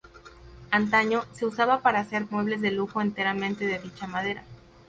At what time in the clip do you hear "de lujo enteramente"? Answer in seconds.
2.61-3.67